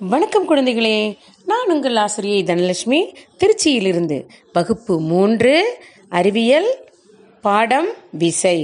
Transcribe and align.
வணக்கம் 0.00 0.46
குழந்தைகளே 0.48 1.18
நான் 1.46 1.70
உங்கள் 1.70 1.96
ஆசிரியை 1.96 2.38
தனலட்சுமி 2.42 2.98
திருச்சியிலிருந்து 3.40 4.16
வகுப்பு 4.52 4.94
மூன்று 5.00 5.52
அறிவியல் 6.08 6.68
பாடம் 7.40 7.88
விசை. 8.10 8.58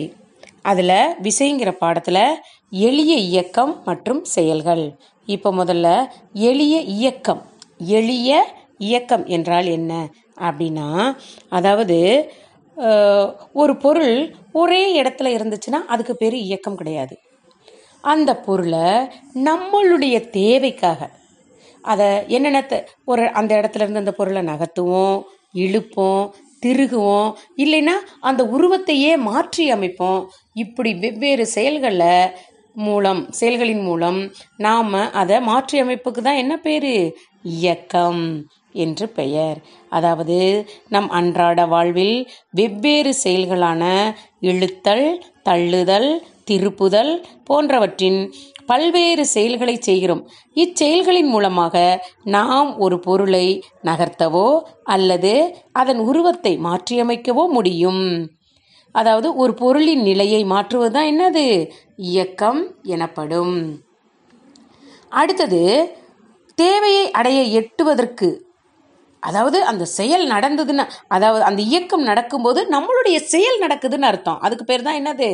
அதில் 0.63 0.95
விசைங்கிற 1.23 1.71
பாடத்தில் 1.71 2.41
எளிய 2.71 3.15
இயக்கம் 3.29 3.73
மற்றும் 3.85 4.25
செயல்கள். 4.25 4.85
இப்போ 5.29 5.53
முதல்ல 5.53 5.87
எளிய 6.33 6.81
இயக்கம் 6.97 7.43
எளிய 7.79 8.43
இயக்கம் 8.79 9.25
என்றால் 9.27 9.67
என்ன? 9.67 9.93
அப்படின்னா 10.37 10.89
அதாவது 11.49 11.99
ஒரு 13.53 13.77
பொருள் 13.77 14.15
ஒரே 14.53 14.83
இடத்துல 15.03 15.35
இருந்துச்சுன்னா 15.37 15.83
அதுக்கு 15.95 16.17
பேர் 16.17 16.39
இயக்கம் 16.49 16.81
கிடையாது. 16.83 17.17
அந்த 18.01 18.31
பொருளை 18.37 18.87
நம்மளுடைய 19.49 20.17
தேவைக்காக 20.31 21.09
அதை 21.83 22.29
என்னென்ன 22.29 22.83
ஒரு 23.05 23.31
அந்த 23.31 23.53
இடத்துல 23.61 23.85
இருந்து 23.85 23.99
அந்த 23.99 24.13
பொருளை 24.13 24.43
நகர்த்துவோம் 24.43 25.19
இழுப்போம் 25.55 26.25
திருகுவோம் 26.67 27.31
இல்லைன்னா 27.57 27.95
அந்த 28.21 28.43
உருவத்தையே 28.45 29.17
மாற்றி 29.17 29.71
அமைப்போம். 29.71 30.23
இப்படி 30.53 30.95
வெவ்வேறு 30.95 31.47
செயல்களை 31.47 32.15
மூலம் 32.75 33.27
செயல்களின் 33.31 33.83
மூலம் 33.83 34.31
நாம் 34.57 34.93
அதை 34.93 35.41
மாற்றி 35.41 35.83
அமைப்புக்கு 35.83 36.21
தான் 36.21 36.35
என்ன 36.35 36.57
பேர்? 36.57 37.17
இயக்கம் 37.43 38.47
என்று 38.73 39.09
பெயர். 39.09 39.59
அதாவது 39.89 40.67
நம் 40.89 41.09
அன்றாட 41.11 41.67
வாழ்வில் 41.67 42.29
வெவ்வேறு 42.51 43.15
செயல்களான 43.25 44.15
இழுத்தல் 44.41 45.07
தள்ளுதல் 45.43 46.11
திருப்புதல் 46.51 47.13
போன்றவற்றின் 47.45 48.21
பல்வேறு 48.67 49.27
செயல்களை 49.27 49.77
செய்கிறோம். 49.81 50.23
இச்செயல்களின் 50.57 51.31
மூலமாக 51.35 51.77
நாம் 52.25 52.71
ஒரு 52.79 52.99
பொருளை 53.01 53.47
நகர்த்தவோ 53.85 54.49
அல்லது 54.85 55.33
அதன் 55.73 55.99
உருவத்தை 55.99 56.53
மாற்றியமைக்கவோ 56.59 57.45
முடியும். 57.49 58.05
அதாவது 58.95 59.29
ஒரு 59.35 59.53
பொருளின் 59.55 60.03
நிலையை 60.03 60.43
மாற்றுவது 60.45 60.93
தான் 60.93 61.11
என்னது? 61.13 61.47
இயக்கம் 61.97 62.61
எனப்படும். 62.83 63.57
அடுத்தது 65.09 65.63
தேவையை 66.59 67.11
அடைய 67.11 67.41
எட்டுவதற்கு 67.61 68.29
அதாவது 69.21 69.59
அந்த 69.65 69.85
செயல் 69.85 70.25
நடந்ததுன்னு 70.31 70.85
அதாவது 71.09 71.43
அந்த 71.45 71.63
இயக்கம் 71.63 72.03
நடக்கும்போது 72.03 72.61
நம்மளுடைய 72.75 73.17
செயல் 73.33 73.59
நடக்குதுன்னு 73.61 74.09
அர்த்தம். 74.11 74.39
அதுக்கு 74.41 74.65
பேர் 74.65 74.87
தான் 74.89 74.99
என்னது? 75.01 75.29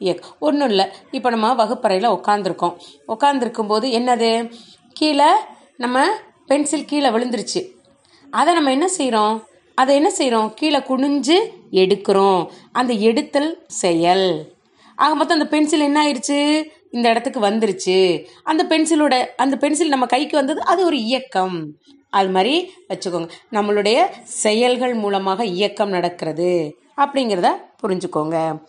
இயக்கம் 0.00 0.36
ஒன்றும் 0.38 0.68
இல்லை. 0.68 0.86
இப்போ 1.10 1.30
நம்ம 1.30 1.52
வகுப்பறையில் 1.54 2.14
உட்காந்துருக்கோம் 2.16 2.74
உட்காந்துருக்கும் 3.08 3.70
போது 3.72 3.88
என்னது? 3.98 4.32
கீழே 4.92 5.30
நம்ம 5.76 6.04
பென்சில் 6.46 6.84
கீழே 6.84 7.08
விழுந்துருச்சு. 7.08 7.62
அதை 8.30 8.54
நம்ம 8.54 8.70
என்ன 8.70 8.88
செய்கிறோம் 8.88 9.36
அதை 9.74 9.92
என்ன 9.96 10.10
செய்கிறோம் 10.10 10.48
கீழே 10.54 10.78
குனிஞ்சு 10.78 11.36
எடுக்கிறோம். 11.82 12.40
அந்த 12.72 12.92
எடுத்தல் 13.08 13.50
செயல். 13.82 14.26
ஆக 14.98 15.14
மொத்தம் 15.14 15.38
அந்த 15.38 15.48
பென்சில் 15.54 15.86
என்ன 15.88 15.98
ஆயிடுச்சு 16.04 16.38
இந்த 16.92 17.08
இடத்துக்கு 17.08 17.40
வந்துருச்சு. 17.40 18.26
அந்த 18.42 18.66
பென்சிலோட 18.68 19.26
அந்த 19.36 19.56
பென்சில் 19.56 19.88
நம்ம 19.88 20.06
கைக்கு 20.06 20.36
வந்தது 20.36 20.64
அது 20.64 20.84
ஒரு 20.84 20.98
இயக்கம். 20.98 21.76
அது 22.10 22.28
மாதிரி 22.28 22.72
வச்சுக்கோங்க. 22.88 23.28
நம்மளுடைய 23.52 24.06
செயல்கள் 24.22 24.94
மூலமாக 24.94 25.44
இயக்கம் 25.44 25.88
நடக்கிறது 25.88 26.76
அப்படிங்கிறத 26.96 27.48
புரிஞ்சுக்கோங்க. 27.82 28.62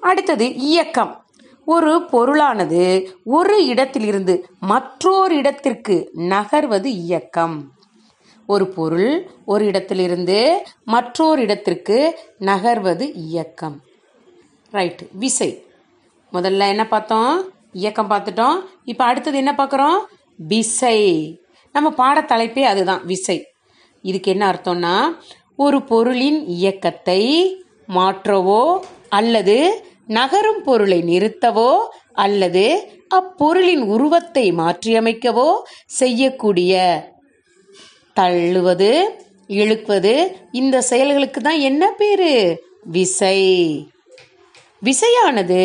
அடுத்தது 0.00 0.54
இயக்கம். 0.54 1.24
ஒரு 1.64 2.08
பொருளானது 2.12 3.12
ஒரு 3.24 3.66
இடத்திலிருந்து 3.66 4.46
மற்றொரு 4.60 5.36
இடத்திற்கு 5.36 6.10
நகர்வது 6.16 6.84
இயக்கம். 6.84 7.72
ஒரு 8.46 8.68
பொருள் 8.68 9.30
ஒரு 9.44 9.64
இடத்திலிருந்து 9.64 10.62
மற்றொரு 10.84 11.42
இடத்திற்கு 11.42 12.18
நகர்வது 12.40 13.10
இயக்கம். 13.14 13.80
ரைட்டு 14.72 15.08
விசை. 15.12 15.64
முதல்ல 16.32 16.68
என்ன 16.68 16.88
பார்த்தோம்? 16.88 17.51
இயக்கம் 17.72 18.10
பார்த்துட்டோம். 18.10 18.58
இப்போ 18.84 19.04
அடுத்தது 19.04 19.36
என்ன 19.36 19.52
பார்க்குறோம்? 19.58 19.98
விசை. 20.38 20.98
நம்ம 21.74 21.88
பாடத்தலைப்பே 21.96 22.60
அதுதான் 22.60 23.02
விசை. 23.04 23.38
இதுக்கு 24.04 24.30
என்ன 24.30 24.44
அர்த்தம்னா 24.52 24.94
ஒரு 25.56 25.78
பொருளின் 25.82 26.40
இயக்கத்தை 26.56 27.22
மாற்றவோ 27.88 28.62
அல்லது 29.08 29.56
நகரும் 30.06 30.62
பொருளை 30.62 30.98
நிறுத்தவோ 31.02 31.72
அல்லது 32.12 32.64
அப்பொருளின் 33.14 33.84
உருவத்தை 33.94 34.44
மாற்றியமைக்கவோ 34.52 35.48
செய்யக்கூடிய 35.86 36.72
தள்ளுவது 38.16 38.92
இழுக்குவது 39.46 40.14
இந்த 40.52 40.76
செயல்களுக்கு 40.80 41.40
தான் 41.40 41.60
என்ன 41.60 41.90
பேரு? 41.90 42.32
விசை. 42.84 43.40
விசையானது 44.82 45.60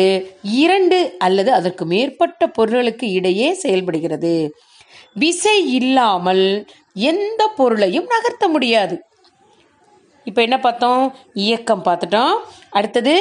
இரண்டு 0.64 0.98
அல்லது 1.18 1.52
அதற்கு 1.52 1.84
மேற்பட்ட 1.84 2.46
பொருள்களுக்கு 2.46 3.06
இடையே 3.10 3.48
செயல்படுகிறது. 3.54 4.34
விசை 5.14 5.58
இல்லாமல் 5.78 6.44
எந்த 7.10 7.42
பொருளையும் 7.58 8.08
நகர்த்த 8.14 8.44
முடியாது. 8.48 8.96
இப்போ 10.26 10.42
என்ன 10.42 10.56
பார்த்தோம்? 10.60 11.02
இயக்கம் 11.46 11.84
பார்த்துட்டோம். 11.88 12.34
அடுத்தது 12.70 13.14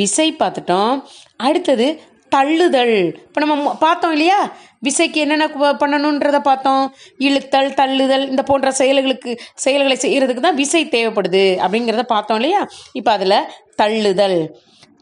விசை 0.00 0.36
பார்த்துட்டோம். 0.38 0.94
அடுத்தது 1.36 1.86
தள்ளுதல். 2.34 2.96
இப்போ 3.26 3.40
நம்ம 3.40 3.76
பார்த்தோம் 3.76 4.12
இல்லையா? 4.12 4.40
விசைக்கு 4.86 5.14
என்னென்ன 5.14 5.46
பண்ணணுன்றத 5.82 6.38
பார்த்தோம். 6.40 6.84
இழுத்தல் 7.18 7.70
தள்ளுதல் 7.80 8.28
இந்த 8.28 8.42
போன்ற 8.42 8.70
செயல்களுக்கு 8.70 9.32
செயல்களை 9.54 9.96
செய்கிறதுக்கு 10.04 10.40
தான் 10.40 10.60
விசை 10.62 10.82
தேவைப்படுது 10.84 11.44
அப்படிங்கிறத 11.64 12.04
பார்த்தோம் 12.14 12.36
இல்லையா? 12.36 12.60
இப்போ 12.92 13.12
அதில் 13.12 13.38
தள்ளுதல். 13.82 14.40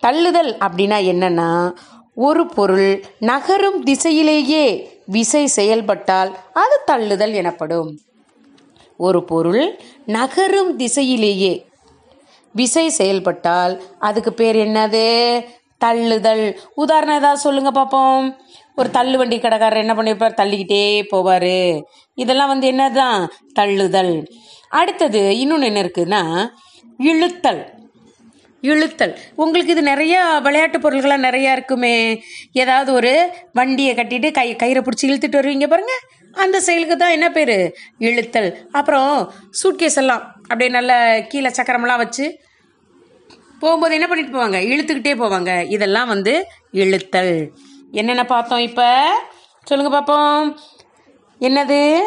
தள்ளுதல் 0.06 0.56
அப்படின்னா 0.60 0.98
என்னன்னா 1.12 1.76
ஒரு 2.14 2.47
பொருள் 2.47 3.04
நகரும் 3.19 3.84
திசையிலேயே 3.84 4.86
விசை 5.06 5.47
செயல்பட்டால் 5.47 6.36
அது 6.53 6.81
தள்ளுதல் 6.86 7.32
எனப்படும். 7.32 7.98
ஒரு 8.97 9.25
பொருள் 9.25 9.81
நகரும் 10.06 10.78
திசையிலேயே 10.78 11.64
விசை 12.53 12.88
செயல்பட்டால் 12.88 13.82
அதுக்கு 13.98 14.32
பேர் 14.32 14.56
என்னது? 14.56 15.44
தள்ளுதல். 15.84 16.56
உதாரணம் 16.75 17.16
ஏதாவது 17.16 17.41
சொல்லுங்க 17.41 17.70
பார்ப்போம் 17.70 18.37
ஒரு 18.76 18.91
தள்ளு 18.91 19.16
வண்டி 19.16 19.38
கடைக்காரர் 19.38 19.78
என்ன 19.78 19.94
பண்ணியிருப்பார் 19.94 20.38
தள்ளிக்கிட்டே 20.41 21.06
போவார். 21.12 21.82
இதெல்லாம் 22.14 22.48
வந்து 22.48 22.66
என்னதான் 22.66 23.31
தள்ளுதல். 23.60 24.26
அடுத்தது 24.69 25.38
இன்னொன்று 25.38 25.66
என்ன 25.66 25.82
இருக்குன்னா 25.82 26.48
இழுத்தல். 26.98 27.62
இழுத்தல். 28.62 29.16
உங்களுக்கு 29.34 29.72
இது 29.72 29.82
நிறைய 29.82 30.41
விளையாட்டு 30.42 30.78
பொருள்கள்லாம் 30.78 31.26
நிறையா 31.28 31.52
இருக்குமே. 31.52 32.22
ஏதாவது 32.52 32.92
ஒரு 32.92 33.30
வண்டியை 33.52 33.94
கட்டிட்டு 33.94 34.32
கை 34.32 34.54
கயிறை 34.54 34.82
பிடிச்சி 34.82 35.06
இழுத்துட்டு 35.06 35.41
வருவீங்க 35.41 35.66
பாருங்க. 35.66 35.92
அந்த 36.32 36.60
செயலுக்கு 36.60 36.96
தான் 36.96 37.10
என்ன 37.10 37.30
பேர்? 37.30 37.74
இழுத்தல். 37.98 38.54
அப்புறம் 38.72 39.32
சூட்கேஸ் 39.62 39.94
எல்லாம் 39.94 40.22
அப்படியே 40.42 40.70
நல்ல 40.70 41.24
கீழே 41.28 41.48
சக்கரமெல்லாம் 41.48 41.96
வச்சு 41.96 42.41
போகும்போது 43.60 43.94
என்ன 43.94 44.06
பண்ணிட்டு 44.06 44.38
போவாங்க? 44.38 44.58
இழுத்துக்கிட்டே 44.69 45.14
போவாங்க. 45.22 45.70
இதெல்லாம் 45.70 46.08
வந்து 46.08 46.46
இழுத்தல். 46.72 47.48
என்னென்ன 47.92 48.25
பார்த்தோம் 48.25 48.58
இப்போ? 48.58 49.10
சொல்லுங்க 49.64 49.92
பார்ப்போம் 49.92 50.58
என்னது? 51.40 52.00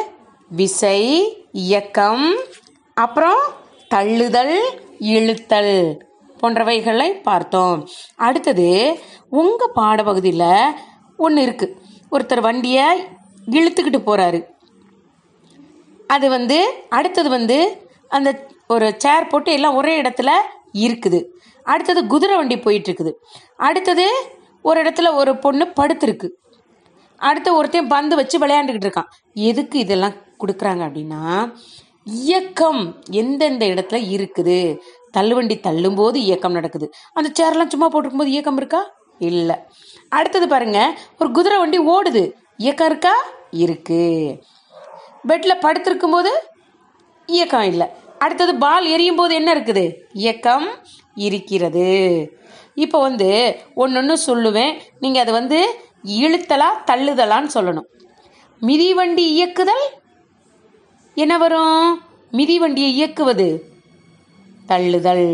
விசை 0.49 1.01
இயக்கம் 1.51 2.37
அப்புறம் 2.93 3.39
தள்ளுதல் 3.95 4.59
இழுத்தல். 4.99 5.97
போன்றவைகளை 6.41 7.09
பார்த்தோம். 7.29 7.79
அடுத்தது 8.27 8.67
உங்கள் 9.41 9.75
பாடப்பகுதியில் 9.79 10.49
ஒன்று 11.25 11.41
இருக்குது 11.47 11.75
ஒருத்தர் 12.15 12.43
வண்டியை 12.47 12.87
இழுத்துக்கிட்டு 13.57 14.01
போகிறாரு 14.07 14.39
அது 16.15 16.27
வந்து 16.37 16.57
அடுத்தது 16.97 17.29
வந்து 17.37 17.57
அந்த 18.17 18.29
ஒரு 18.73 18.87
சேர் 19.03 19.29
போட்டு 19.31 19.51
எல்லாம் 19.57 19.77
ஒரே 19.79 19.93
இடத்துல 20.01 20.31
இருக்குது. 20.85 21.19
அடுத்தது 21.73 22.01
குதிரை 22.13 22.35
வண்டி 22.37 22.57
போயிட்டு 22.65 22.89
இருக்குது 22.89 23.11
அடுத்தது 23.67 24.05
ஒரு 24.69 24.77
இடத்துல 24.83 25.09
ஒரு 25.21 25.31
பொண்ணு 25.45 25.65
படுத்துருக்கு. 25.79 26.27
அடுத்து 27.29 27.49
ஒருத்தன் 27.59 27.91
பந்து 27.93 28.13
வச்சு 28.19 28.37
விளையாண்டுக்கிட்டு 28.43 28.87
இருக்கான். 28.87 29.09
எதுக்கு 29.49 29.77
இதெல்லாம் 29.85 30.15
கொடுக்குறாங்க 30.41 30.81
அப்படின்னா 30.87 31.23
இயக்கம் 32.03 33.03
எந்தெந்த 33.09 33.65
இடத்துல 33.65 34.17
இருக்குது? 34.17 34.79
தள்ளுவண்டி 35.17 35.59
தள்ளும்போது 35.63 36.15
இயக்கம் 36.15 36.51
நடக்குது. 36.51 36.89
அந்த 37.13 37.29
சேர்லாம் 37.29 37.67
சும்மா 37.67 37.85
போட்டிருக்கும் 37.85 38.17
போது 38.17 38.29
இயக்கம் 38.29 38.57
இருக்கா? 38.57 38.93
இல்லை. 39.19 39.55
அடுத்தது 40.09 40.47
பாருங்க 40.47 40.97
ஒரு 41.19 41.31
குதிரை 41.31 41.57
வண்டி 41.57 41.79
ஓடுது. 41.79 42.31
இயக்கம் 42.57 42.87
இருக்கா? 42.87 43.13
இருக்கு. 43.51 44.37
பெட்டில் 45.27 45.57
படுத்திருக்கும் 45.57 46.11
போது 46.11 46.43
இயக்கம் 47.25 47.63
இல்லை. 47.63 47.87
அடுத்தது 48.17 48.55
பால் 48.55 48.85
எரியும் 48.85 49.15
போது 49.15 49.35
என்ன 49.35 49.55
இருக்குது? 49.55 49.93
இயக்கம் 50.13 50.67
இருக்கிறது. 51.15 52.31
இப்போ 52.75 53.01
வந்து 53.01 53.59
ஒன்று 53.75 54.17
சொல்லுவேன். 54.25 54.79
நீங்கள் 54.99 55.21
அதை 55.21 55.33
வந்து 55.33 55.79
இழுத்தலா 56.05 56.65
தள்ளுதலான்னு 56.91 57.49
சொல்லணும். 57.53 57.89
மிதிவண்டி 58.59 59.33
இயக்குதல் 59.33 59.99
என்ன 61.17 61.33
வரும்? 61.43 61.87
மிதிவண்டியை 62.39 62.91
இயக்குவது. 62.99 63.47
தள்ளுதல். 64.69 65.27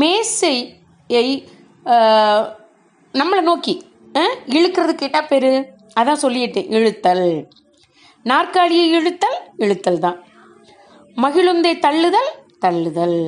மேசையை 0.00 1.26
நம்மளை 3.20 3.42
நோக்கி 3.48 3.74
இழுக்கிறது 4.56 4.92
கேட்டால் 5.00 5.30
பெரு? 5.32 5.52
அதான் 6.00 6.22
சொல்லிட்டேன் 6.24 6.70
இழுத்தல். 6.76 7.26
நாற்காலியை 8.30 8.86
இழுத்தல் 8.98 9.38
இழுத்தல் 9.64 10.02
தான். 10.04 10.18
மகிழுந்தை 11.24 11.72
தள்ளுதல் 11.86 12.30
தள்ளுதல். 12.64 13.18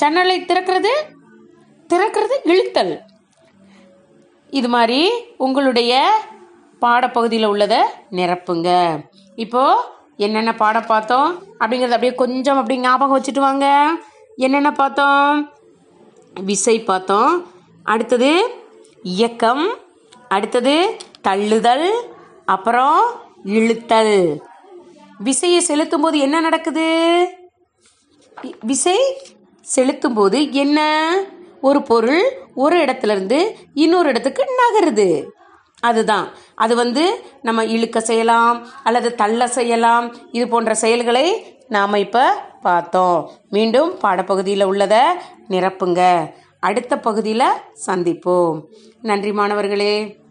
ஜன்னலை 0.00 0.36
திறக்கிறது 0.50 0.92
திறக்கிறது 1.92 2.36
இழுத்தல். 2.52 2.94
இது 4.58 4.68
மாதிரி 4.74 5.00
உங்களுடைய 5.46 5.92
பாடப்பகுதியில் 6.84 7.50
உள்ளதை 7.52 7.80
நிரப்புங்க. 8.18 8.68
இப்போ 9.44 9.64
என்னென்ன 10.16 10.54
பாடம் 10.54 10.86
பார்த்தோம்? 10.86 11.42
அப்படிங்கிறத 11.60 11.88
அப்படியே 11.88 12.14
கொஞ்சம் 12.14 12.56
அப்படி 12.56 12.78
ஞாபகம் 12.80 13.20
வச்சுட்டு 13.20 13.38
வாங்க. 13.38 13.94
என்னென்ன 14.36 14.72
பார்த்தோம்? 14.72 15.52
விசை 16.44 16.82
பார்த்தோம். 16.82 17.50
அடுத்தது 17.84 18.50
இயக்கம். 19.02 19.78
அடுத்தது 20.28 20.96
தள்ளுதல். 21.28 21.90
அப்புறம் 22.44 23.00
இழுத்தல். 23.44 24.40
விசையை 25.18 25.60
செலுத்தும் 25.60 26.00
போது 26.00 26.18
என்ன 26.18 26.40
நடக்குது? 26.40 27.28
விசை 28.60 28.98
செலுத்தும் 29.60 30.14
போது 30.14 30.52
என்ன? 30.52 31.14
ஒரு 31.60 31.82
பொருள் 31.82 32.22
ஒரு 32.54 32.78
இடத்துல 32.78 33.10
இருந்து 33.10 33.56
இன்னொரு 33.74 34.08
இடத்துக்கு 34.08 34.44
நகருது. 34.44 35.26
அதுதான். 35.82 36.26
அது 36.54 36.76
வந்து 36.76 37.24
நம்ம 37.42 37.64
இழுக்க 37.64 38.00
செய்யலாம் 38.00 38.66
அல்லது 38.84 39.14
தள்ள 39.14 39.46
செய்யலாம். 39.46 40.16
இது 40.32 40.48
போன்ற 40.48 40.74
செயல்களை 40.74 41.26
நாம் 41.68 41.94
இப்போ 41.94 42.24
பார்த்தோம். 42.62 43.30
மீண்டும் 43.50 43.98
பாடப்பகுதியில் 43.98 44.62
உள்ளதை 44.62 45.02
நிரப்புங்க. 45.48 46.30
அடுத்த 46.60 46.98
பகுதியில் 46.98 47.58
சந்திப்போம். 47.86 48.62
நன்றி 49.02 49.32
மாணவர்களே. 49.32 50.21